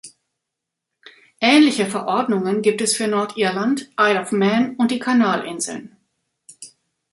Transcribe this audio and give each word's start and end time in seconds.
Ähnliche 1.41 1.85
Verordnungen 1.85 2.63
gibt 2.63 2.81
es 2.81 2.95
für 2.95 3.07
Nordirland, 3.07 3.91
Isle 3.99 4.21
of 4.23 4.31
Man 4.31 4.75
und 4.77 4.89
die 4.89 4.97
Kanalinseln. 4.97 5.95